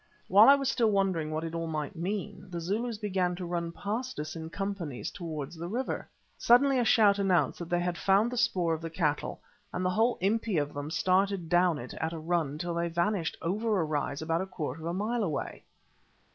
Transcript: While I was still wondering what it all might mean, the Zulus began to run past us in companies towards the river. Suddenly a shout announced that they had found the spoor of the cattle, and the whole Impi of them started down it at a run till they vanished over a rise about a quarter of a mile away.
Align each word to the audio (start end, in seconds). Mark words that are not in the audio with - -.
While 0.27 0.49
I 0.49 0.55
was 0.55 0.67
still 0.67 0.89
wondering 0.89 1.29
what 1.29 1.43
it 1.43 1.53
all 1.53 1.67
might 1.67 1.95
mean, 1.95 2.47
the 2.49 2.59
Zulus 2.59 2.97
began 2.97 3.35
to 3.35 3.45
run 3.45 3.71
past 3.71 4.19
us 4.19 4.35
in 4.35 4.49
companies 4.49 5.11
towards 5.11 5.55
the 5.55 5.67
river. 5.67 6.07
Suddenly 6.39 6.79
a 6.79 6.83
shout 6.83 7.19
announced 7.19 7.59
that 7.59 7.69
they 7.69 7.81
had 7.81 7.99
found 7.99 8.31
the 8.31 8.35
spoor 8.37 8.73
of 8.73 8.81
the 8.81 8.89
cattle, 8.89 9.41
and 9.71 9.85
the 9.85 9.91
whole 9.91 10.17
Impi 10.19 10.57
of 10.57 10.73
them 10.73 10.89
started 10.89 11.49
down 11.49 11.77
it 11.77 11.93
at 12.01 12.13
a 12.13 12.17
run 12.17 12.57
till 12.57 12.73
they 12.73 12.89
vanished 12.89 13.37
over 13.43 13.79
a 13.79 13.83
rise 13.83 14.23
about 14.23 14.41
a 14.41 14.47
quarter 14.47 14.81
of 14.81 14.87
a 14.87 14.93
mile 14.95 15.21
away. 15.23 15.63